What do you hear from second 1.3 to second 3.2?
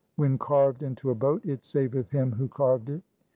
it saveth him who carved it.